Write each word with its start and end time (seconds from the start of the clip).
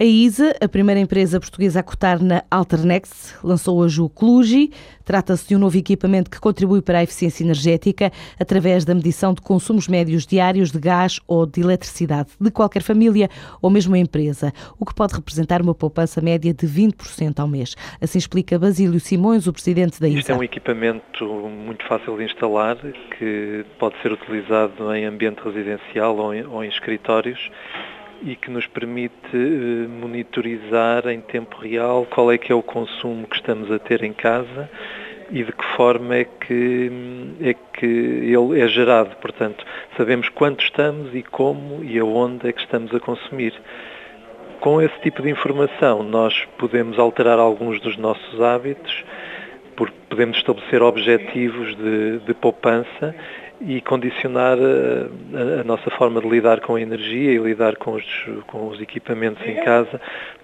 A 0.00 0.04
ISA, 0.04 0.54
a 0.62 0.66
primeira 0.66 0.98
empresa 0.98 1.38
portuguesa 1.38 1.80
a 1.80 1.82
cotar 1.82 2.22
na 2.22 2.42
Alternext, 2.50 3.36
lançou 3.44 3.76
hoje 3.76 4.00
o 4.00 4.08
Cluji. 4.08 4.70
Trata-se 5.04 5.48
de 5.48 5.54
um 5.54 5.58
novo 5.58 5.76
equipamento 5.76 6.30
que 6.30 6.40
contribui 6.40 6.80
para 6.80 7.00
a 7.00 7.02
eficiência 7.02 7.44
energética 7.44 8.10
através 8.40 8.86
da 8.86 8.94
medição 8.94 9.34
de 9.34 9.42
consumos 9.42 9.88
médios 9.88 10.24
diários 10.24 10.72
de 10.72 10.78
gás 10.78 11.20
ou 11.28 11.44
de 11.44 11.60
eletricidade 11.60 12.30
de 12.40 12.50
qualquer 12.50 12.82
família 12.82 13.28
ou 13.60 13.68
mesmo 13.68 13.94
empresa, 13.94 14.54
o 14.78 14.86
que 14.86 14.94
pode 14.94 15.12
representar 15.12 15.60
uma 15.60 15.74
poupança 15.74 16.22
média 16.22 16.54
de 16.54 16.66
20% 16.66 17.38
ao 17.38 17.46
mês. 17.46 17.76
Assim 18.00 18.16
explica 18.16 18.58
Basílio 18.58 19.00
Simões, 19.00 19.46
o 19.46 19.52
presidente 19.52 20.00
da 20.00 20.08
ISA. 20.08 20.18
Isto 20.20 20.32
é 20.32 20.34
um 20.34 20.42
equipamento 20.42 21.26
muito 21.26 21.86
fácil 21.86 22.16
de 22.16 22.24
instalar, 22.24 22.78
que 23.18 23.66
pode 23.78 24.00
ser 24.00 24.12
utilizado 24.12 24.94
em 24.94 25.04
ambiente 25.04 25.42
residencial 25.44 26.16
ou 26.16 26.34
em, 26.34 26.46
ou 26.46 26.64
em 26.64 26.70
escritórios 26.70 27.50
e 28.22 28.36
que 28.36 28.50
nos 28.50 28.66
permite 28.66 29.14
eh, 29.34 29.88
monitorizar 29.88 31.08
em 31.08 31.20
tempo 31.20 31.56
real 31.58 32.06
qual 32.10 32.30
é 32.30 32.38
que 32.38 32.52
é 32.52 32.54
o 32.54 32.62
consumo 32.62 33.26
que 33.26 33.36
estamos 33.36 33.70
a 33.70 33.78
ter 33.78 34.02
em 34.02 34.12
casa 34.12 34.68
e 35.30 35.44
de 35.44 35.52
que 35.52 35.64
forma 35.76 36.16
é 36.16 36.24
que, 36.24 36.90
é 37.40 37.54
que 37.54 37.86
ele 37.86 38.60
é 38.60 38.68
gerado. 38.68 39.16
Portanto, 39.16 39.64
sabemos 39.96 40.28
quanto 40.30 40.62
estamos 40.64 41.14
e 41.14 41.22
como 41.22 41.84
e 41.84 41.98
aonde 41.98 42.48
é 42.48 42.52
que 42.52 42.60
estamos 42.60 42.94
a 42.94 43.00
consumir. 43.00 43.54
Com 44.60 44.82
esse 44.82 44.98
tipo 45.00 45.22
de 45.22 45.30
informação, 45.30 46.02
nós 46.02 46.34
podemos 46.58 46.98
alterar 46.98 47.38
alguns 47.38 47.80
dos 47.80 47.96
nossos 47.96 48.40
hábitos, 48.42 49.04
porque 49.76 49.96
podemos 50.08 50.36
estabelecer 50.36 50.82
objetivos 50.82 51.74
de, 51.76 52.18
de 52.18 52.34
poupança 52.34 53.14
e 53.60 53.80
condicionar 53.82 54.56
a, 54.58 55.60
a, 55.60 55.64
nossa 55.64 55.90
forma 55.90 56.20
de 56.20 56.28
lidar 56.28 56.60
com 56.60 56.76
a 56.76 56.80
energia 56.80 57.32
e 57.32 57.38
lidar 57.38 57.76
com 57.76 57.92
os, 57.92 58.04
com 58.46 58.68
os 58.68 58.80
equipamentos 58.80 59.46
em 59.46 59.56
casa 59.62 60.00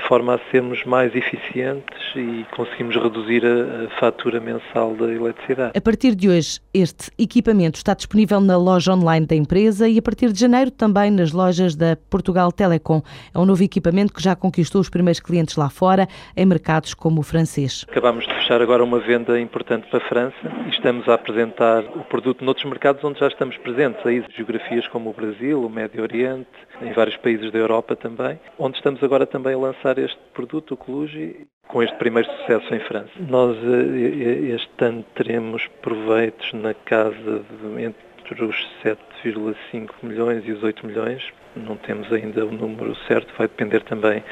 de 0.00 0.08
forma 0.08 0.34
a 0.34 0.38
sermos 0.50 0.84
mais 0.84 1.14
eficientes 1.14 1.98
e 2.14 2.46
conseguimos 2.54 2.94
reduzir 2.96 3.44
a, 3.44 3.84
a, 3.84 4.00
fatura 4.00 4.40
mensal 4.40 4.94
da 4.94 5.06
eletricidade. 5.12 5.72
A 5.76 5.80
partir 5.80 6.14
de 6.14 6.28
hoje, 6.28 6.60
este 6.72 7.10
equipamento 7.18 7.76
está 7.76 7.94
disponível 7.94 8.40
na 8.40 8.56
loja 8.56 8.92
online 8.92 9.26
da 9.26 9.34
empresa 9.34 9.88
e 9.88 9.98
a 9.98 10.02
partir 10.02 10.32
de 10.32 10.40
janeiro 10.40 10.70
também 10.70 11.10
nas 11.10 11.32
lojas 11.32 11.74
da 11.74 11.96
Portugal 12.08 12.52
Telecom. 12.52 13.02
É 13.34 13.38
um 13.38 13.44
novo 13.44 13.62
equipamento 13.62 14.12
que 14.12 14.22
já 14.22 14.36
conquistou 14.36 14.80
os 14.80 14.88
primeiros 14.88 15.20
clientes 15.20 15.56
lá 15.56 15.68
fora, 15.68 16.08
em 16.36 16.46
mercados 16.46 16.94
como 16.94 17.20
o 17.20 17.24
francês. 17.24 17.84
Acabamos 17.88 18.26
de 18.26 18.34
fechar 18.34 18.62
agora 18.62 18.84
uma 18.84 19.00
venda 19.00 19.38
importante 19.40 19.88
para 19.88 19.98
a 19.98 20.08
França 20.08 20.36
e 20.66 20.70
estamos 20.70 21.08
a 21.08 21.14
apresentar 21.14 21.84
o 21.96 22.04
produto 22.04 22.44
noutros 22.44 22.66
mercados 22.66 22.99
onde 23.04 23.20
já 23.20 23.28
estamos 23.28 23.56
presentes, 23.58 24.04
aí 24.06 24.24
geografias 24.36 24.86
como 24.88 25.10
o 25.10 25.12
Brasil, 25.12 25.62
o 25.62 25.70
Médio 25.70 26.02
Oriente, 26.02 26.48
em 26.82 26.92
vários 26.92 27.16
países 27.16 27.50
da 27.50 27.58
Europa 27.58 27.96
também, 27.96 28.38
onde 28.58 28.76
estamos 28.76 29.02
agora 29.02 29.26
também 29.26 29.54
a 29.54 29.58
lançar 29.58 29.98
este 29.98 30.18
produto, 30.32 30.74
o 30.74 30.76
Cluji, 30.76 31.46
com 31.68 31.82
este 31.82 31.96
primeiro 31.96 32.28
sucesso 32.38 32.74
em 32.74 32.80
França. 32.80 33.10
Nós 33.18 33.56
eh, 33.56 34.54
este 34.54 34.84
ano 34.84 35.04
teremos 35.14 35.66
proveitos 35.80 36.52
na 36.52 36.74
casa 36.74 37.44
de 37.62 37.66
entre 38.30 38.44
os 38.44 38.56
7,5 38.84 39.90
milhões 40.02 40.46
e 40.46 40.52
os 40.52 40.62
8 40.62 40.86
milhões. 40.86 41.22
Não 41.56 41.76
temos 41.76 42.12
ainda 42.12 42.46
o 42.46 42.52
número 42.52 42.94
certo, 43.08 43.32
vai 43.36 43.48
depender 43.48 43.82
também 43.82 44.22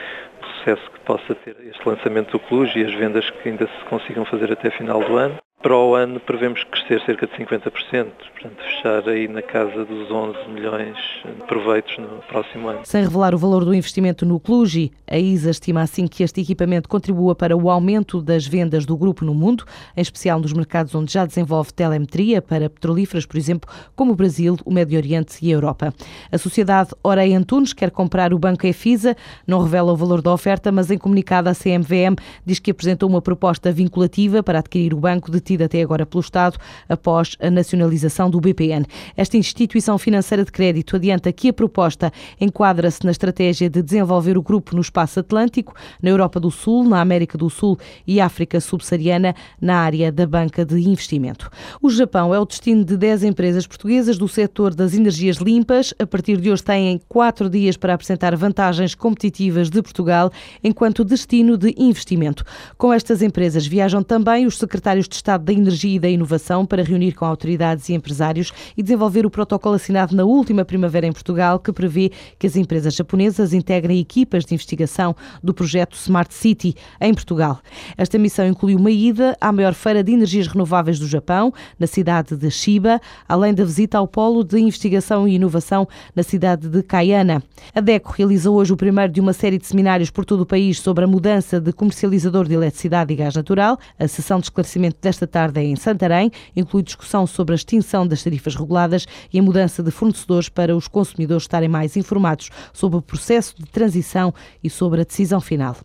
do 0.40 0.46
sucesso 0.46 0.90
que 0.90 1.00
possa 1.00 1.34
ter 1.34 1.56
este 1.68 1.88
lançamento 1.88 2.32
do 2.32 2.38
Cluj 2.38 2.76
e 2.76 2.84
as 2.84 2.94
vendas 2.94 3.28
que 3.28 3.48
ainda 3.48 3.66
se 3.66 3.84
consigam 3.88 4.24
fazer 4.24 4.52
até 4.52 4.70
final 4.70 5.02
do 5.02 5.16
ano. 5.16 5.36
Para 5.60 5.76
o 5.76 5.96
ano 5.96 6.20
prevemos 6.20 6.62
crescer 6.62 7.04
cerca 7.04 7.26
de 7.26 7.32
50%, 7.32 7.72
portanto 7.72 8.62
fechar 8.62 9.08
aí 9.08 9.26
na 9.26 9.42
casa 9.42 9.84
dos 9.84 10.08
11 10.08 10.48
milhões 10.50 10.96
de 11.24 11.44
proveitos 11.46 11.98
no 11.98 12.22
próximo 12.28 12.68
ano. 12.68 12.80
Sem 12.84 13.02
revelar 13.02 13.34
o 13.34 13.38
valor 13.38 13.64
do 13.64 13.74
investimento 13.74 14.24
no 14.24 14.38
Cluji, 14.38 14.92
a 15.04 15.18
ISA 15.18 15.50
estima 15.50 15.82
assim 15.82 16.06
que 16.06 16.22
este 16.22 16.40
equipamento 16.42 16.88
contribua 16.88 17.34
para 17.34 17.56
o 17.56 17.68
aumento 17.68 18.22
das 18.22 18.46
vendas 18.46 18.86
do 18.86 18.96
grupo 18.96 19.24
no 19.24 19.34
mundo, 19.34 19.64
em 19.96 20.00
especial 20.00 20.38
nos 20.38 20.52
mercados 20.52 20.94
onde 20.94 21.12
já 21.12 21.26
desenvolve 21.26 21.72
telemetria 21.72 22.40
para 22.40 22.70
petrolíferas, 22.70 23.26
por 23.26 23.36
exemplo, 23.36 23.68
como 23.96 24.12
o 24.12 24.16
Brasil, 24.16 24.56
o 24.64 24.72
Médio 24.72 24.96
Oriente 24.96 25.44
e 25.44 25.50
a 25.50 25.56
Europa. 25.56 25.92
A 26.30 26.38
sociedade 26.38 26.90
Orei 27.02 27.34
Antunes 27.34 27.72
quer 27.72 27.90
comprar 27.90 28.32
o 28.32 28.38
banco 28.38 28.64
EFISA, 28.64 29.16
não 29.44 29.60
revela 29.64 29.92
o 29.92 29.96
valor 29.96 30.22
da 30.22 30.32
oferta, 30.32 30.70
mas 30.70 30.88
em 30.88 30.98
comunicado 30.98 31.48
à 31.48 31.52
CMVM 31.52 32.14
diz 32.46 32.60
que 32.60 32.70
apresentou 32.70 33.08
uma 33.08 33.20
proposta 33.20 33.72
vinculativa 33.72 34.40
para 34.40 34.60
adquirir 34.60 34.94
o 34.94 34.98
banco 34.98 35.32
de 35.32 35.47
até 35.56 35.82
agora 35.82 36.04
pelo 36.04 36.20
Estado 36.20 36.58
após 36.88 37.36
a 37.40 37.50
nacionalização 37.50 38.30
do 38.30 38.40
BPN. 38.40 38.84
Esta 39.16 39.36
instituição 39.36 39.98
financeira 39.98 40.44
de 40.44 40.52
crédito 40.52 40.96
adianta 40.96 41.32
que 41.32 41.48
a 41.48 41.52
proposta 41.52 42.12
enquadra-se 42.40 43.04
na 43.04 43.10
estratégia 43.10 43.70
de 43.70 43.82
desenvolver 43.82 44.36
o 44.36 44.42
grupo 44.42 44.74
no 44.74 44.80
espaço 44.80 45.20
atlântico, 45.20 45.74
na 46.02 46.10
Europa 46.10 46.38
do 46.38 46.50
Sul, 46.50 46.84
na 46.84 47.00
América 47.00 47.38
do 47.38 47.48
Sul 47.48 47.78
e 48.06 48.20
África 48.20 48.60
subsaariana, 48.60 49.34
na 49.60 49.78
área 49.78 50.12
da 50.12 50.26
banca 50.26 50.64
de 50.64 50.76
investimento. 50.80 51.50
O 51.80 51.90
Japão 51.90 52.34
é 52.34 52.38
o 52.38 52.44
destino 52.44 52.84
de 52.84 52.96
10 52.96 53.24
empresas 53.24 53.66
portuguesas 53.66 54.18
do 54.18 54.28
setor 54.28 54.74
das 54.74 54.94
energias 54.94 55.36
limpas. 55.36 55.94
A 55.98 56.06
partir 56.06 56.38
de 56.38 56.50
hoje 56.50 56.62
têm 56.62 57.00
quatro 57.08 57.48
dias 57.48 57.76
para 57.76 57.94
apresentar 57.94 58.34
vantagens 58.36 58.94
competitivas 58.94 59.70
de 59.70 59.82
Portugal 59.82 60.30
enquanto 60.62 61.04
destino 61.04 61.56
de 61.56 61.74
investimento. 61.76 62.44
Com 62.76 62.92
estas 62.92 63.22
empresas 63.22 63.66
viajam 63.66 64.02
também 64.02 64.46
os 64.46 64.58
secretários 64.58 65.08
de 65.08 65.14
Estado 65.14 65.37
Da 65.44 65.52
Energia 65.52 65.96
e 65.96 65.98
da 65.98 66.08
Inovação 66.08 66.66
para 66.66 66.82
reunir 66.82 67.12
com 67.12 67.24
autoridades 67.24 67.88
e 67.88 67.94
empresários 67.94 68.52
e 68.76 68.82
desenvolver 68.82 69.24
o 69.24 69.30
protocolo 69.30 69.74
assinado 69.76 70.14
na 70.14 70.24
última 70.24 70.64
primavera 70.64 71.06
em 71.06 71.12
Portugal, 71.12 71.58
que 71.58 71.72
prevê 71.72 72.10
que 72.38 72.46
as 72.46 72.56
empresas 72.56 72.94
japonesas 72.94 73.52
integrem 73.52 74.00
equipas 74.00 74.44
de 74.44 74.54
investigação 74.54 75.14
do 75.42 75.54
projeto 75.54 75.94
Smart 75.94 76.34
City 76.34 76.74
em 77.00 77.14
Portugal. 77.14 77.60
Esta 77.96 78.18
missão 78.18 78.46
inclui 78.46 78.74
uma 78.74 78.90
ida 78.90 79.36
à 79.40 79.52
maior 79.52 79.74
feira 79.74 80.02
de 80.02 80.12
energias 80.12 80.46
renováveis 80.46 80.98
do 80.98 81.06
Japão, 81.06 81.52
na 81.78 81.86
cidade 81.86 82.36
de 82.36 82.50
Shiba, 82.50 83.00
além 83.28 83.54
da 83.54 83.64
visita 83.64 83.98
ao 83.98 84.08
Polo 84.08 84.42
de 84.42 84.58
Investigação 84.58 85.28
e 85.28 85.34
Inovação 85.34 85.86
na 86.14 86.22
cidade 86.22 86.68
de 86.68 86.82
Kayana. 86.82 87.42
A 87.74 87.80
DECO 87.80 88.12
realizou 88.12 88.56
hoje 88.56 88.72
o 88.72 88.76
primeiro 88.76 89.12
de 89.12 89.20
uma 89.20 89.32
série 89.32 89.58
de 89.58 89.66
seminários 89.66 90.10
por 90.10 90.24
todo 90.24 90.40
o 90.40 90.46
país 90.46 90.80
sobre 90.80 91.04
a 91.04 91.06
mudança 91.06 91.60
de 91.60 91.72
comercializador 91.72 92.48
de 92.48 92.54
eletricidade 92.54 93.12
e 93.12 93.16
gás 93.16 93.34
natural. 93.34 93.78
A 93.98 94.08
sessão 94.08 94.40
de 94.40 94.46
esclarecimento 94.46 94.98
desta 95.00 95.26
tarde 95.28 95.60
em 95.60 95.76
Santarém, 95.76 96.30
inclui 96.56 96.82
discussão 96.82 97.26
sobre 97.26 97.54
a 97.54 97.56
extinção 97.56 98.06
das 98.06 98.22
tarifas 98.22 98.56
reguladas 98.56 99.06
e 99.32 99.38
a 99.38 99.42
mudança 99.42 99.82
de 99.82 99.90
fornecedores 99.90 100.48
para 100.48 100.76
os 100.76 100.88
consumidores 100.88 101.44
estarem 101.44 101.68
mais 101.68 101.96
informados 101.96 102.50
sobre 102.72 102.98
o 102.98 103.02
processo 103.02 103.54
de 103.56 103.66
transição 103.66 104.34
e 104.64 104.68
sobre 104.68 105.02
a 105.02 105.04
decisão 105.04 105.40
final. 105.40 105.76